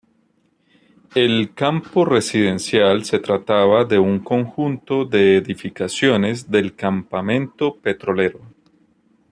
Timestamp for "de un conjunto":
3.85-5.05